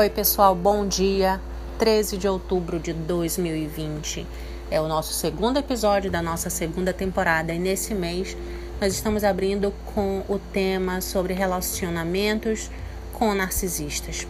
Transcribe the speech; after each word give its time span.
Oi, 0.00 0.08
pessoal, 0.08 0.54
bom 0.54 0.88
dia. 0.88 1.38
13 1.78 2.16
de 2.16 2.26
outubro 2.26 2.80
de 2.80 2.90
2020 2.94 4.26
é 4.70 4.80
o 4.80 4.88
nosso 4.88 5.12
segundo 5.12 5.58
episódio 5.58 6.10
da 6.10 6.22
nossa 6.22 6.48
segunda 6.48 6.90
temporada 6.90 7.52
e 7.52 7.58
nesse 7.58 7.94
mês 7.94 8.34
nós 8.80 8.94
estamos 8.94 9.22
abrindo 9.22 9.74
com 9.94 10.22
o 10.26 10.38
tema 10.54 11.02
sobre 11.02 11.34
relacionamentos 11.34 12.70
com 13.12 13.34
narcisistas. 13.34 14.26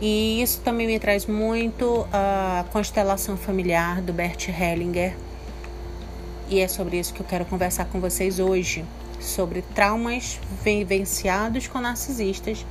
E 0.00 0.42
isso 0.42 0.60
também 0.64 0.88
me 0.88 0.98
traz 0.98 1.24
muito 1.24 2.04
a 2.12 2.64
constelação 2.72 3.36
familiar 3.36 4.02
do 4.02 4.12
Bert 4.12 4.48
Hellinger. 4.48 5.14
E 6.48 6.58
é 6.58 6.66
sobre 6.66 6.98
isso 6.98 7.14
que 7.14 7.20
eu 7.20 7.26
quero 7.26 7.44
conversar 7.44 7.84
com 7.84 8.00
vocês 8.00 8.40
hoje, 8.40 8.84
sobre 9.20 9.62
traumas 9.72 10.40
vivenciados 10.64 11.68
com 11.68 11.80
narcisistas 11.80 12.66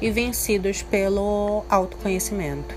e 0.00 0.10
vencidos 0.10 0.82
pelo 0.82 1.64
autoconhecimento. 1.68 2.74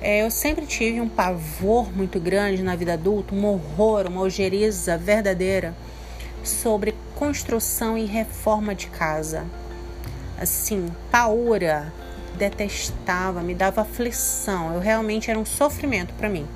É, 0.00 0.22
eu 0.22 0.30
sempre 0.30 0.64
tive 0.64 1.00
um 1.00 1.08
pavor 1.08 1.94
muito 1.94 2.18
grande 2.18 2.62
na 2.62 2.74
vida 2.74 2.94
adulta, 2.94 3.34
um 3.34 3.44
horror, 3.44 4.06
uma 4.06 4.22
ojeriza 4.22 4.96
verdadeira 4.96 5.74
sobre 6.42 6.94
construção 7.14 7.98
e 7.98 8.06
reforma 8.06 8.74
de 8.74 8.86
casa. 8.86 9.44
Assim, 10.38 10.86
paura, 11.10 11.92
detestava, 12.38 13.42
me 13.42 13.54
dava 13.54 13.82
aflição. 13.82 14.72
Eu 14.72 14.80
realmente 14.80 15.30
era 15.30 15.38
um 15.38 15.44
sofrimento 15.44 16.14
para 16.14 16.30
mim. 16.30 16.46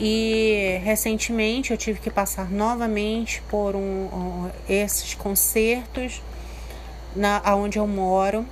E 0.00 0.80
recentemente 0.82 1.70
eu 1.70 1.76
tive 1.76 2.00
que 2.00 2.10
passar 2.10 2.50
novamente 2.50 3.42
por 3.48 3.74
um, 3.74 3.78
um, 3.80 4.50
esses 4.68 5.14
concertos 5.14 6.22
na 7.16 7.40
aonde 7.44 7.78
eu 7.78 7.86
moro 7.86 8.46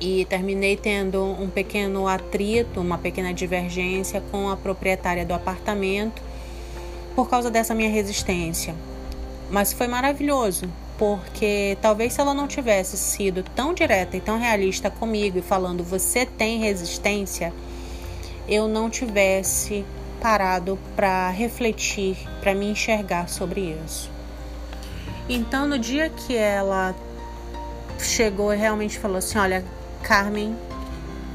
e 0.00 0.24
terminei 0.26 0.76
tendo 0.76 1.22
um 1.22 1.48
pequeno 1.48 2.06
atrito, 2.06 2.80
uma 2.80 2.98
pequena 2.98 3.32
divergência 3.32 4.22
com 4.30 4.48
a 4.48 4.56
proprietária 4.56 5.24
do 5.24 5.34
apartamento 5.34 6.22
por 7.14 7.28
causa 7.28 7.50
dessa 7.50 7.74
minha 7.74 7.90
resistência. 7.90 8.74
Mas 9.50 9.72
foi 9.72 9.86
maravilhoso, 9.86 10.68
porque 10.98 11.78
talvez 11.80 12.12
se 12.12 12.20
ela 12.20 12.34
não 12.34 12.48
tivesse 12.48 12.96
sido 12.96 13.42
tão 13.54 13.72
direta 13.72 14.16
e 14.16 14.20
tão 14.20 14.38
realista 14.38 14.90
comigo 14.90 15.38
e 15.38 15.42
falando 15.42 15.84
você 15.84 16.26
tem 16.26 16.60
resistência, 16.60 17.52
eu 18.48 18.68
não 18.68 18.90
tivesse 18.90 19.84
parado 20.20 20.78
para 20.96 21.30
refletir, 21.30 22.16
para 22.40 22.54
me 22.54 22.66
enxergar 22.66 23.28
sobre 23.28 23.76
isso. 23.84 24.10
Então, 25.28 25.66
no 25.66 25.78
dia 25.78 26.10
que 26.10 26.36
ela 26.36 26.94
chegou 27.98 28.52
e 28.52 28.56
realmente 28.56 28.98
falou 28.98 29.18
assim: 29.18 29.38
Olha, 29.38 29.64
Carmen, 30.02 30.56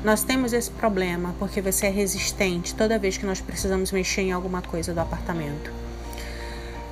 nós 0.03 0.23
temos 0.23 0.53
esse 0.53 0.71
problema 0.71 1.35
porque 1.37 1.61
você 1.61 1.87
é 1.87 1.89
resistente 1.89 2.73
toda 2.73 2.97
vez 2.97 3.17
que 3.17 3.25
nós 3.25 3.41
precisamos 3.41 3.91
mexer 3.91 4.21
em 4.21 4.31
alguma 4.31 4.61
coisa 4.61 4.93
do 4.93 4.99
apartamento. 4.99 5.71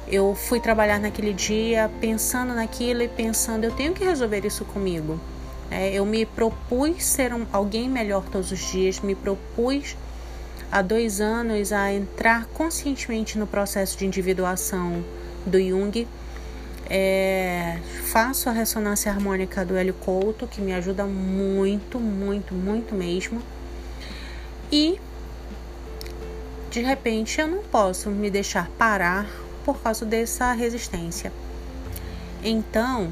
Eu 0.07 0.35
fui 0.35 0.59
trabalhar 0.59 0.99
naquele 0.99 1.33
dia 1.33 1.89
pensando 1.99 2.53
naquilo 2.53 3.01
e 3.01 3.07
pensando: 3.07 3.63
eu 3.63 3.71
tenho 3.71 3.93
que 3.93 4.03
resolver 4.03 4.45
isso 4.45 4.65
comigo. 4.65 5.19
É, 5.69 5.93
eu 5.93 6.05
me 6.05 6.25
propus 6.25 7.03
ser 7.03 7.33
um, 7.33 7.45
alguém 7.51 7.89
melhor 7.89 8.23
todos 8.31 8.51
os 8.51 8.71
dias, 8.71 9.01
me 9.01 9.15
propus 9.15 9.97
há 10.71 10.81
dois 10.81 11.19
anos 11.19 11.73
a 11.73 11.91
entrar 11.91 12.45
conscientemente 12.47 13.38
no 13.38 13.45
processo 13.45 13.97
de 13.97 14.05
individuação 14.05 15.03
do 15.45 15.59
Jung 15.59 16.07
é, 16.89 17.80
faço 18.05 18.49
a 18.49 18.52
ressonância 18.52 19.11
harmônica 19.11 19.66
do 19.66 19.75
Hélio 19.75 19.93
Couto, 19.93 20.47
que 20.47 20.61
me 20.61 20.73
ajuda 20.73 21.05
muito, 21.05 21.99
muito, 21.99 22.53
muito 22.53 22.95
mesmo. 22.95 23.41
E 24.72 25.00
de 26.69 26.81
repente 26.81 27.39
eu 27.39 27.47
não 27.47 27.63
posso 27.63 28.09
me 28.09 28.29
deixar 28.29 28.69
parar 28.78 29.28
por 29.66 29.81
causa 29.81 30.06
dessa 30.06 30.51
resistência. 30.53 31.31
Então, 32.44 33.12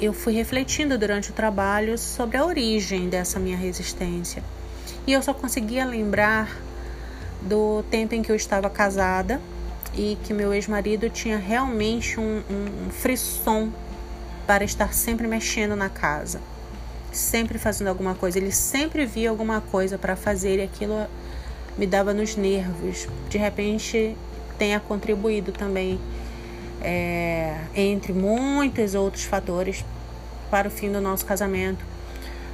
eu 0.00 0.12
fui 0.12 0.32
refletindo 0.32 0.96
durante 0.96 1.30
o 1.30 1.32
trabalho 1.32 1.98
sobre 1.98 2.36
a 2.36 2.44
origem 2.44 3.08
dessa 3.08 3.38
minha 3.40 3.56
resistência. 3.56 4.42
E 5.06 5.12
eu 5.12 5.22
só 5.22 5.34
conseguia 5.34 5.84
lembrar 5.84 6.56
do 7.42 7.82
tempo 7.90 8.14
em 8.14 8.22
que 8.22 8.30
eu 8.30 8.36
estava 8.36 8.68
casada 8.70 9.40
e 10.00 10.16
que 10.24 10.32
meu 10.32 10.54
ex-marido 10.54 11.10
tinha 11.10 11.36
realmente 11.36 12.18
um, 12.18 12.42
um, 12.50 12.90
frisson 12.90 13.70
para 14.46 14.64
estar 14.64 14.94
sempre 14.94 15.28
mexendo 15.28 15.76
na 15.76 15.90
casa, 15.90 16.40
sempre 17.12 17.58
fazendo 17.58 17.88
alguma 17.88 18.14
coisa. 18.14 18.38
Ele 18.38 18.50
sempre 18.50 19.04
via 19.04 19.28
alguma 19.28 19.60
coisa 19.60 19.98
para 19.98 20.16
fazer 20.16 20.58
e 20.58 20.62
aquilo 20.62 21.06
me 21.76 21.86
dava 21.86 22.14
nos 22.14 22.34
nervos. 22.34 23.06
De 23.28 23.36
repente, 23.36 24.16
tenha 24.58 24.80
contribuído 24.80 25.52
também, 25.52 26.00
é, 26.80 27.58
entre 27.76 28.14
muitos 28.14 28.94
outros 28.94 29.24
fatores, 29.24 29.84
para 30.50 30.68
o 30.68 30.70
fim 30.70 30.90
do 30.90 31.02
nosso 31.02 31.26
casamento. 31.26 31.84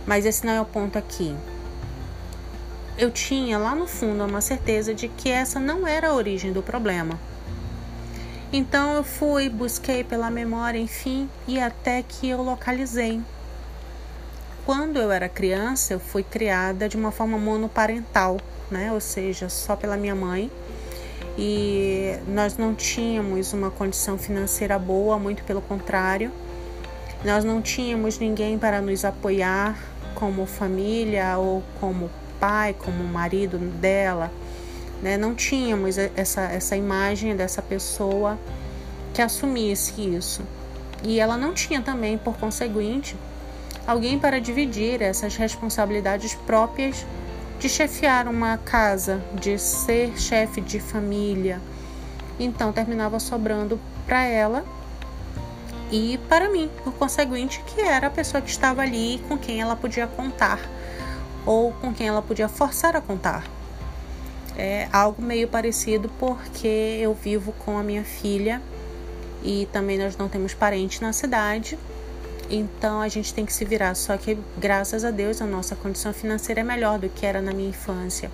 Mas 0.04 0.26
esse 0.26 0.44
não 0.44 0.52
é 0.52 0.60
o 0.60 0.64
ponto 0.64 0.98
aqui 0.98 1.32
eu 2.98 3.10
tinha 3.10 3.58
lá 3.58 3.74
no 3.74 3.86
fundo 3.86 4.24
uma 4.24 4.40
certeza 4.40 4.94
de 4.94 5.06
que 5.06 5.28
essa 5.28 5.60
não 5.60 5.86
era 5.86 6.08
a 6.08 6.14
origem 6.14 6.50
do 6.50 6.62
problema. 6.62 7.18
Então 8.56 8.94
eu 8.94 9.04
fui, 9.04 9.50
busquei 9.50 10.02
pela 10.02 10.30
memória, 10.30 10.78
enfim, 10.78 11.28
e 11.46 11.60
até 11.60 12.02
que 12.02 12.26
eu 12.26 12.40
localizei. 12.40 13.20
Quando 14.64 14.96
eu 14.98 15.12
era 15.12 15.28
criança, 15.28 15.92
eu 15.92 16.00
fui 16.00 16.22
criada 16.22 16.88
de 16.88 16.96
uma 16.96 17.10
forma 17.10 17.36
monoparental, 17.36 18.38
né? 18.70 18.90
Ou 18.92 19.00
seja, 19.00 19.50
só 19.50 19.76
pela 19.76 19.94
minha 19.94 20.14
mãe. 20.14 20.50
E 21.36 22.18
nós 22.28 22.56
não 22.56 22.74
tínhamos 22.74 23.52
uma 23.52 23.70
condição 23.70 24.16
financeira 24.16 24.78
boa, 24.78 25.18
muito 25.18 25.44
pelo 25.44 25.60
contrário. 25.60 26.32
Nós 27.26 27.44
não 27.44 27.60
tínhamos 27.60 28.18
ninguém 28.18 28.58
para 28.58 28.80
nos 28.80 29.04
apoiar 29.04 29.78
como 30.14 30.46
família 30.46 31.36
ou 31.36 31.62
como 31.78 32.10
pai, 32.40 32.72
como 32.72 33.04
marido 33.04 33.58
dela, 33.58 34.32
né? 35.02 35.16
Não 35.16 35.34
tínhamos 35.34 35.96
essa, 35.98 36.42
essa 36.42 36.76
imagem 36.76 37.36
dessa 37.36 37.62
pessoa 37.62 38.38
que 39.12 39.22
assumisse 39.22 40.00
isso. 40.00 40.42
E 41.02 41.20
ela 41.20 41.36
não 41.36 41.54
tinha 41.54 41.80
também, 41.80 42.18
por 42.18 42.36
conseguinte, 42.36 43.16
alguém 43.86 44.18
para 44.18 44.40
dividir 44.40 45.00
essas 45.00 45.36
responsabilidades 45.36 46.34
próprias 46.34 47.06
de 47.58 47.68
chefiar 47.68 48.28
uma 48.28 48.58
casa, 48.58 49.22
de 49.34 49.58
ser 49.58 50.18
chefe 50.18 50.60
de 50.60 50.80
família. 50.80 51.60
Então 52.38 52.72
terminava 52.72 53.18
sobrando 53.18 53.80
para 54.04 54.24
ela 54.24 54.64
e 55.90 56.18
para 56.28 56.48
mim, 56.50 56.70
por 56.82 56.92
conseguinte, 56.94 57.62
que 57.66 57.80
era 57.80 58.08
a 58.08 58.10
pessoa 58.10 58.40
que 58.42 58.50
estava 58.50 58.82
ali 58.82 59.22
com 59.28 59.38
quem 59.38 59.60
ela 59.60 59.76
podia 59.76 60.06
contar 60.06 60.58
ou 61.44 61.72
com 61.72 61.94
quem 61.94 62.08
ela 62.08 62.20
podia 62.20 62.48
forçar 62.48 62.96
a 62.96 63.00
contar. 63.00 63.55
É 64.56 64.88
algo 64.92 65.20
meio 65.20 65.46
parecido 65.48 66.10
porque 66.18 66.66
eu 67.00 67.12
vivo 67.12 67.52
com 67.52 67.76
a 67.76 67.82
minha 67.82 68.04
filha 68.04 68.62
e 69.42 69.68
também 69.72 69.98
nós 69.98 70.16
não 70.16 70.28
temos 70.28 70.54
parente 70.54 71.02
na 71.02 71.12
cidade, 71.12 71.78
então 72.50 73.00
a 73.00 73.08
gente 73.08 73.34
tem 73.34 73.44
que 73.44 73.52
se 73.52 73.64
virar. 73.64 73.94
Só 73.94 74.16
que 74.16 74.38
graças 74.56 75.04
a 75.04 75.10
Deus 75.10 75.42
a 75.42 75.46
nossa 75.46 75.76
condição 75.76 76.12
financeira 76.12 76.62
é 76.62 76.64
melhor 76.64 76.98
do 76.98 77.08
que 77.08 77.26
era 77.26 77.42
na 77.42 77.52
minha 77.52 77.68
infância. 77.68 78.30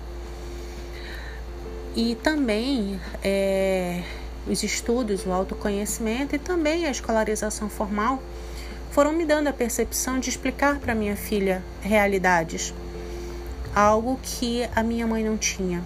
E 1.95 2.15
também 2.15 2.99
é, 3.23 4.01
os 4.47 4.63
estudos, 4.63 5.25
o 5.25 5.31
autoconhecimento 5.31 6.35
e 6.35 6.39
também 6.39 6.85
a 6.85 6.91
escolarização 6.91 7.69
formal 7.69 8.21
foram 8.91 9.11
me 9.11 9.25
dando 9.25 9.47
a 9.47 9.53
percepção 9.53 10.19
de 10.19 10.29
explicar 10.29 10.79
para 10.79 10.95
minha 10.95 11.15
filha 11.15 11.63
realidades 11.81 12.73
algo 13.75 14.19
que 14.21 14.67
a 14.75 14.83
minha 14.83 15.07
mãe 15.07 15.23
não 15.23 15.37
tinha. 15.37 15.83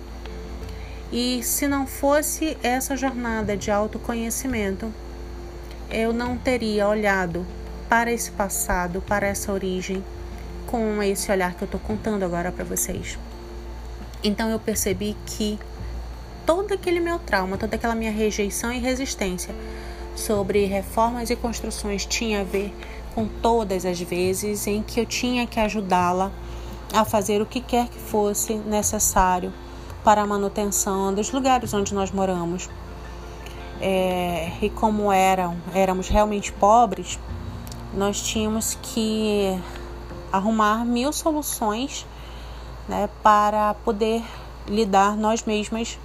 E 1.11 1.41
se 1.41 1.67
não 1.67 1.87
fosse 1.87 2.57
essa 2.61 2.97
jornada 2.97 3.55
de 3.55 3.71
autoconhecimento, 3.71 4.93
eu 5.89 6.11
não 6.11 6.37
teria 6.37 6.85
olhado 6.87 7.45
para 7.87 8.11
esse 8.11 8.29
passado, 8.31 9.01
para 9.01 9.25
essa 9.25 9.53
origem, 9.53 10.03
com 10.65 11.01
esse 11.01 11.31
olhar 11.31 11.53
que 11.55 11.63
eu 11.63 11.65
estou 11.65 11.79
contando 11.79 12.23
agora 12.23 12.51
para 12.51 12.65
vocês. 12.65 13.17
Então 14.21 14.49
eu 14.49 14.59
percebi 14.59 15.15
que 15.25 15.57
todo 16.45 16.73
aquele 16.73 16.99
meu 16.99 17.19
trauma, 17.19 17.57
toda 17.57 17.77
aquela 17.77 17.95
minha 17.95 18.11
rejeição 18.11 18.71
e 18.73 18.79
resistência 18.79 19.55
sobre 20.13 20.65
reformas 20.65 21.29
e 21.29 21.37
construções 21.37 22.05
tinha 22.05 22.41
a 22.41 22.43
ver 22.43 22.73
com 23.15 23.27
todas 23.27 23.85
as 23.85 23.99
vezes 24.01 24.67
em 24.67 24.83
que 24.83 24.99
eu 24.99 25.05
tinha 25.05 25.47
que 25.47 25.59
ajudá-la 25.59 26.31
a 26.93 27.05
fazer 27.05 27.41
o 27.41 27.45
que 27.45 27.61
quer 27.61 27.87
que 27.87 27.97
fosse 27.97 28.55
necessário 28.55 29.53
para 30.07 30.21
a 30.21 30.25
manutenção 30.25 31.13
dos 31.13 31.33
lugares 31.33 31.73
onde 31.73 31.93
nós 31.93 32.11
moramos. 32.11 32.69
É, 33.81 34.53
e 34.61 34.69
como 34.69 35.11
eram, 35.11 35.57
éramos 35.75 36.07
realmente 36.07 36.49
pobres, 36.53 37.19
nós 37.93 38.21
tínhamos 38.21 38.77
que 38.81 39.61
arrumar 40.31 40.85
mil 40.85 41.11
soluções 41.11 42.05
né, 42.87 43.09
para 43.21 43.73
poder 43.83 44.23
lidar 44.65 45.17
nós 45.17 45.43
mesmas 45.43 45.99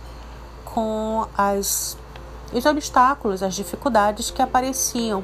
com 0.64 1.24
as, 1.38 1.96
os 2.52 2.66
obstáculos, 2.66 3.40
as 3.40 3.54
dificuldades 3.54 4.32
que 4.32 4.42
apareciam, 4.42 5.22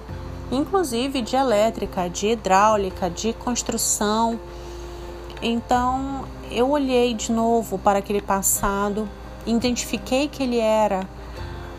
inclusive 0.52 1.20
de 1.20 1.34
elétrica, 1.34 2.08
de 2.08 2.28
hidráulica, 2.28 3.10
de 3.10 3.32
construção. 3.32 4.38
Então 5.42 6.28
eu 6.50 6.70
olhei 6.70 7.14
de 7.14 7.32
novo 7.32 7.78
para 7.78 7.98
aquele 7.98 8.20
passado, 8.20 9.08
identifiquei 9.46 10.28
que 10.28 10.42
ele 10.42 10.58
era 10.58 11.08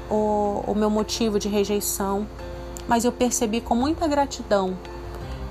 o, 0.09 0.63
o 0.67 0.75
meu 0.75 0.89
motivo 0.89 1.39
de 1.39 1.47
rejeição, 1.47 2.27
mas 2.87 3.05
eu 3.05 3.11
percebi 3.11 3.61
com 3.61 3.75
muita 3.75 4.07
gratidão 4.07 4.77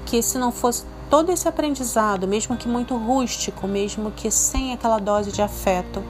que 0.05 0.23
se 0.23 0.39
não 0.39 0.51
fosse 0.51 0.85
todo 1.11 1.31
esse 1.31 1.49
aprendizado, 1.49 2.27
mesmo 2.27 2.57
que 2.57 2.69
muito 2.69 2.97
rústico, 2.97 3.67
mesmo 3.67 4.11
que 4.11 4.31
sem 4.31 4.73
aquela 4.73 4.99
dose 4.99 5.33
de 5.33 5.41
afeto, 5.41 6.03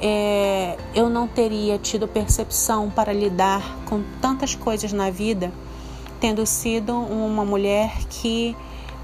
é, 0.00 0.76
eu 0.94 1.08
não 1.08 1.28
teria 1.28 1.78
tido 1.78 2.08
percepção 2.08 2.90
para 2.90 3.12
lidar 3.12 3.62
com 3.88 4.02
tantas 4.20 4.54
coisas 4.54 4.92
na 4.92 5.10
vida, 5.10 5.52
tendo 6.20 6.44
sido 6.44 6.92
uma 6.92 7.44
mulher 7.44 7.92
que 8.08 8.56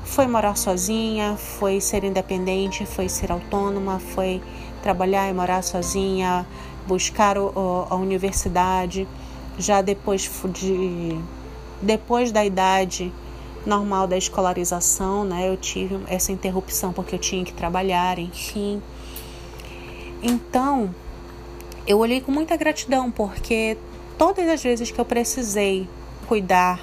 foi 0.08 0.26
morar 0.26 0.56
sozinha, 0.56 1.36
foi 1.36 1.80
ser 1.80 2.02
independente, 2.02 2.86
foi 2.86 3.08
ser 3.08 3.30
autônoma, 3.30 3.98
foi 3.98 4.42
trabalhar 4.82 5.28
e 5.28 5.34
morar 5.34 5.62
sozinha, 5.62 6.46
buscar 6.86 7.36
o, 7.36 7.86
a 7.88 7.94
universidade, 7.94 9.06
já 9.58 9.82
depois 9.82 10.28
de 10.52 11.20
depois 11.80 12.32
da 12.32 12.44
idade 12.44 13.12
normal 13.66 14.06
da 14.06 14.16
escolarização, 14.16 15.24
né? 15.24 15.48
Eu 15.48 15.56
tive 15.56 16.00
essa 16.08 16.32
interrupção 16.32 16.92
porque 16.92 17.14
eu 17.14 17.18
tinha 17.18 17.44
que 17.44 17.52
trabalhar, 17.52 18.18
enfim. 18.18 18.82
Então, 20.22 20.92
eu 21.86 21.98
olhei 21.98 22.20
com 22.20 22.32
muita 22.32 22.56
gratidão 22.56 23.10
porque 23.10 23.76
todas 24.16 24.48
as 24.48 24.62
vezes 24.62 24.90
que 24.90 24.98
eu 24.98 25.04
precisei 25.04 25.86
cuidar 26.26 26.80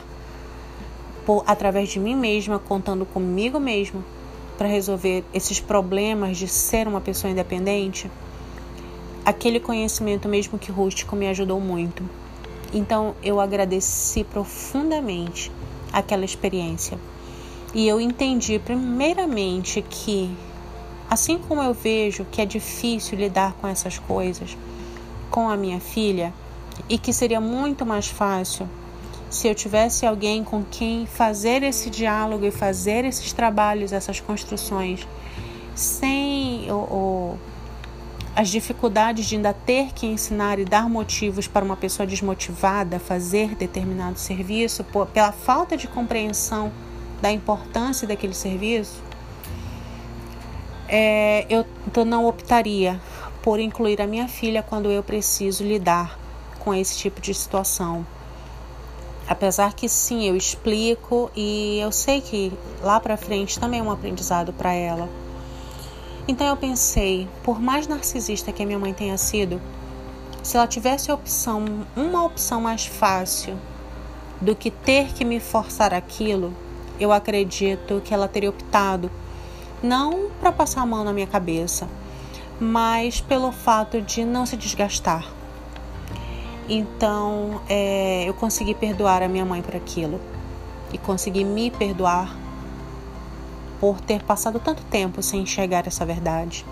por, 1.25 1.43
através 1.47 1.89
de 1.89 1.99
mim 1.99 2.15
mesma, 2.15 2.59
contando 2.59 3.05
comigo 3.05 3.59
mesma 3.59 4.03
para 4.57 4.67
resolver 4.67 5.23
esses 5.33 5.59
problemas 5.59 6.37
de 6.37 6.47
ser 6.47 6.87
uma 6.87 7.01
pessoa 7.01 7.31
independente, 7.31 8.09
aquele 9.25 9.59
conhecimento, 9.59 10.29
mesmo 10.29 10.57
que 10.57 10.71
rústico, 10.71 11.15
me 11.15 11.27
ajudou 11.27 11.59
muito. 11.59 12.03
Então 12.73 13.15
eu 13.23 13.39
agradeci 13.39 14.23
profundamente 14.23 15.51
aquela 15.91 16.25
experiência. 16.25 16.97
E 17.73 17.87
eu 17.87 17.99
entendi, 17.99 18.59
primeiramente, 18.59 19.81
que 19.81 20.29
assim 21.09 21.37
como 21.37 21.61
eu 21.61 21.73
vejo 21.73 22.25
que 22.31 22.41
é 22.41 22.45
difícil 22.45 23.17
lidar 23.17 23.53
com 23.53 23.67
essas 23.67 23.99
coisas 23.99 24.57
com 25.29 25.49
a 25.49 25.57
minha 25.57 25.79
filha 25.79 26.33
e 26.87 26.97
que 26.97 27.11
seria 27.11 27.41
muito 27.41 27.85
mais 27.85 28.07
fácil 28.07 28.67
se 29.29 29.47
eu 29.47 29.55
tivesse 29.55 30.05
alguém 30.05 30.43
com 30.43 30.63
quem 30.63 31.05
fazer 31.05 31.63
esse 31.63 31.89
diálogo 31.89 32.45
e 32.45 32.51
fazer 32.51 33.03
esses 33.05 33.33
trabalhos, 33.33 33.91
essas 33.91 34.19
construções, 34.19 35.07
sem 35.73 36.67
as 38.35 38.49
dificuldades 38.49 39.25
de 39.25 39.35
ainda 39.35 39.53
ter 39.53 39.93
que 39.93 40.05
ensinar 40.05 40.59
e 40.59 40.65
dar 40.65 40.89
motivos 40.89 41.47
para 41.47 41.63
uma 41.63 41.77
pessoa 41.77 42.05
desmotivada 42.05 42.99
fazer 42.99 43.55
determinado 43.55 44.19
serviço, 44.19 44.83
por, 44.83 45.07
pela 45.07 45.31
falta 45.31 45.77
de 45.77 45.87
compreensão 45.87 46.71
da 47.21 47.31
importância 47.31 48.07
daquele 48.07 48.33
serviço, 48.33 49.01
é, 50.87 51.45
eu 51.49 51.65
não 52.05 52.25
optaria 52.25 52.99
por 53.41 53.59
incluir 53.59 54.01
a 54.01 54.07
minha 54.07 54.27
filha 54.27 54.61
quando 54.61 54.89
eu 54.91 55.01
preciso 55.01 55.63
lidar 55.63 56.19
com 56.59 56.73
esse 56.73 56.97
tipo 56.97 57.21
de 57.21 57.33
situação. 57.33 58.05
Apesar 59.27 59.73
que 59.73 59.89
sim, 59.89 60.27
eu 60.27 60.35
explico 60.35 61.31
e 61.35 61.79
eu 61.79 61.91
sei 61.91 62.21
que 62.21 62.53
lá 62.81 62.99
para 62.99 63.17
frente 63.17 63.59
também 63.59 63.79
é 63.79 63.83
um 63.83 63.91
aprendizado 63.91 64.53
para 64.53 64.71
ela. 64.71 65.09
Então 66.27 66.45
eu 66.45 66.55
pensei, 66.55 67.27
por 67.43 67.59
mais 67.59 67.87
narcisista 67.87 68.51
que 68.51 68.61
a 68.61 68.65
minha 68.65 68.79
mãe 68.79 68.93
tenha 68.93 69.17
sido, 69.17 69.59
se 70.43 70.57
ela 70.57 70.67
tivesse 70.67 71.11
opção, 71.11 71.65
uma 71.95 72.23
opção 72.23 72.61
mais 72.61 72.85
fácil 72.85 73.57
do 74.39 74.55
que 74.55 74.69
ter 74.69 75.13
que 75.13 75.25
me 75.25 75.39
forçar 75.39 75.91
aquilo, 75.91 76.53
eu 76.99 77.11
acredito 77.11 78.01
que 78.03 78.13
ela 78.13 78.27
teria 78.27 78.49
optado 78.49 79.09
não 79.81 80.29
para 80.39 80.51
passar 80.51 80.81
a 80.81 80.85
mão 80.85 81.03
na 81.03 81.11
minha 81.11 81.27
cabeça, 81.27 81.87
mas 82.59 83.21
pelo 83.21 83.51
fato 83.51 84.01
de 84.01 84.23
não 84.23 84.45
se 84.45 84.55
desgastar. 84.55 85.27
Então 86.67 87.61
é, 87.69 88.23
eu 88.27 88.33
consegui 88.33 88.73
perdoar 88.73 89.21
a 89.21 89.27
minha 89.27 89.45
mãe 89.45 89.61
por 89.61 89.75
aquilo 89.75 90.19
e 90.91 90.97
consegui 90.97 91.43
me 91.43 91.69
perdoar 91.69 92.35
por 93.79 93.99
ter 94.01 94.23
passado 94.23 94.59
tanto 94.59 94.83
tempo 94.85 95.21
sem 95.21 95.41
enxergar 95.41 95.85
essa 95.87 96.05
verdade. 96.05 96.65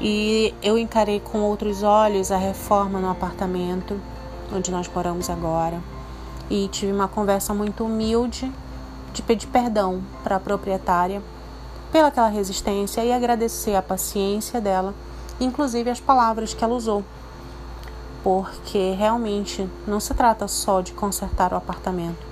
E 0.00 0.54
eu 0.62 0.76
encarei 0.76 1.20
com 1.20 1.38
outros 1.40 1.82
olhos 1.82 2.30
a 2.30 2.36
reforma 2.36 3.00
no 3.00 3.10
apartamento 3.10 3.98
onde 4.52 4.70
nós 4.70 4.88
moramos 4.88 5.28
agora 5.30 5.80
e 6.48 6.68
tive 6.68 6.92
uma 6.92 7.08
conversa 7.08 7.52
muito 7.52 7.84
humilde 7.84 8.52
de 9.12 9.22
pedir 9.22 9.46
perdão 9.48 10.02
para 10.22 10.36
a 10.36 10.40
proprietária 10.40 11.22
pela 11.90 12.08
aquela 12.08 12.28
resistência 12.28 13.04
e 13.04 13.12
agradecer 13.12 13.74
a 13.74 13.82
paciência 13.82 14.60
dela, 14.60 14.94
inclusive 15.40 15.88
as 15.88 16.00
palavras 16.00 16.52
que 16.52 16.62
ela 16.62 16.74
usou. 16.74 17.02
Porque 18.26 18.92
realmente 18.98 19.70
não 19.86 20.00
se 20.00 20.12
trata 20.12 20.48
só 20.48 20.80
de 20.80 20.92
consertar 20.92 21.52
o 21.52 21.56
apartamento, 21.56 22.26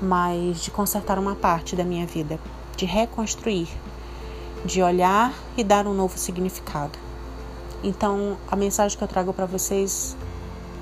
mas 0.00 0.60
de 0.60 0.70
consertar 0.70 1.18
uma 1.18 1.34
parte 1.34 1.74
da 1.74 1.82
minha 1.82 2.06
vida 2.06 2.38
de 2.76 2.86
reconstruir, 2.86 3.68
de 4.64 4.80
olhar 4.80 5.34
e 5.56 5.64
dar 5.64 5.84
um 5.88 5.92
novo 5.92 6.16
significado. 6.16 6.96
Então, 7.82 8.38
a 8.48 8.54
mensagem 8.54 8.96
que 8.96 9.02
eu 9.02 9.08
trago 9.08 9.32
para 9.32 9.46
vocês 9.46 10.16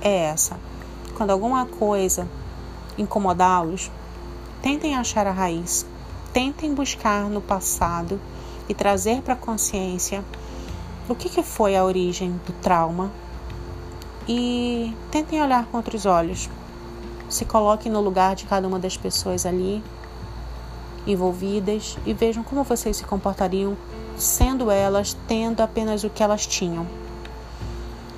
é 0.02 0.24
essa. 0.24 0.60
Quando 1.16 1.30
alguma 1.30 1.64
coisa 1.64 2.28
incomodá-los, 2.98 3.90
tentem 4.60 4.94
achar 4.94 5.26
a 5.26 5.32
raiz, 5.32 5.86
tentem 6.34 6.74
buscar 6.74 7.30
no 7.30 7.40
passado 7.40 8.20
e 8.68 8.74
trazer 8.74 9.22
para 9.22 9.32
a 9.32 9.38
consciência 9.38 10.22
o 11.08 11.14
que, 11.14 11.30
que 11.30 11.42
foi 11.42 11.74
a 11.74 11.82
origem 11.82 12.38
do 12.46 12.52
trauma 12.60 13.10
e 14.28 14.94
tentem 15.10 15.42
olhar 15.42 15.64
com 15.66 15.78
outros 15.78 16.04
olhos. 16.04 16.50
Se 17.28 17.44
coloquem 17.44 17.90
no 17.90 18.00
lugar 18.00 18.36
de 18.36 18.44
cada 18.44 18.68
uma 18.68 18.78
das 18.78 18.96
pessoas 18.96 19.46
ali 19.46 19.82
envolvidas 21.06 21.96
e 22.04 22.12
vejam 22.12 22.44
como 22.44 22.62
vocês 22.62 22.98
se 22.98 23.04
comportariam 23.04 23.76
sendo 24.16 24.70
elas 24.70 25.16
tendo 25.26 25.60
apenas 25.60 26.04
o 26.04 26.10
que 26.10 26.22
elas 26.22 26.46
tinham. 26.46 26.86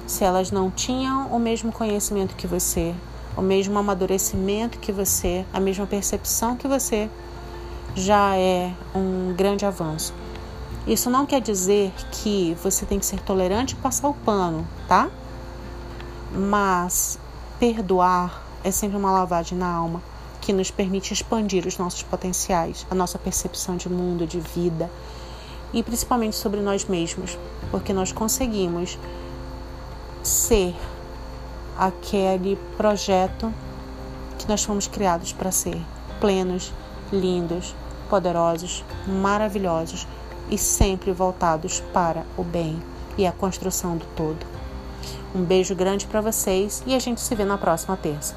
Se 0.06 0.24
elas 0.24 0.50
não 0.50 0.70
tinham 0.70 1.28
o 1.28 1.38
mesmo 1.38 1.70
conhecimento 1.70 2.34
que 2.34 2.46
você, 2.46 2.94
o 3.36 3.42
mesmo 3.42 3.78
amadurecimento 3.78 4.78
que 4.78 4.90
você, 4.90 5.44
a 5.52 5.60
mesma 5.60 5.86
percepção 5.86 6.56
que 6.56 6.66
você, 6.66 7.08
já 7.94 8.36
é 8.36 8.72
um 8.94 9.32
grande 9.36 9.64
avanço. 9.64 10.12
Isso 10.86 11.10
não 11.10 11.26
quer 11.26 11.40
dizer 11.40 11.92
que 12.10 12.56
você 12.62 12.86
tem 12.86 12.98
que 12.98 13.06
ser 13.06 13.20
tolerante 13.20 13.74
e 13.74 13.76
passar 13.76 14.08
o 14.08 14.14
pano, 14.14 14.66
tá? 14.88 15.08
Mas 16.32 17.18
perdoar 17.58 18.42
é 18.62 18.70
sempre 18.70 18.96
uma 18.96 19.10
lavagem 19.10 19.56
na 19.56 19.72
alma 19.72 20.02
que 20.40 20.52
nos 20.52 20.70
permite 20.70 21.12
expandir 21.12 21.66
os 21.66 21.76
nossos 21.76 22.02
potenciais, 22.02 22.86
a 22.90 22.94
nossa 22.94 23.18
percepção 23.18 23.76
de 23.76 23.88
mundo, 23.88 24.26
de 24.26 24.40
vida 24.40 24.90
e 25.72 25.82
principalmente 25.82 26.36
sobre 26.36 26.60
nós 26.60 26.84
mesmos, 26.84 27.38
porque 27.70 27.92
nós 27.92 28.12
conseguimos 28.12 28.98
ser 30.22 30.74
aquele 31.78 32.56
projeto 32.76 33.52
que 34.38 34.48
nós 34.48 34.64
fomos 34.64 34.86
criados 34.86 35.32
para 35.32 35.50
ser 35.50 35.80
plenos, 36.18 36.72
lindos, 37.12 37.74
poderosos, 38.08 38.84
maravilhosos 39.06 40.06
e 40.50 40.58
sempre 40.58 41.12
voltados 41.12 41.80
para 41.92 42.24
o 42.36 42.42
bem 42.42 42.82
e 43.16 43.26
a 43.26 43.32
construção 43.32 43.96
do 43.96 44.06
todo. 44.16 44.59
Um 45.34 45.42
beijo 45.42 45.74
grande 45.74 46.06
para 46.06 46.20
vocês 46.20 46.82
e 46.86 46.94
a 46.94 46.98
gente 46.98 47.20
se 47.20 47.34
vê 47.34 47.44
na 47.44 47.56
próxima 47.56 47.96
terça. 47.96 48.34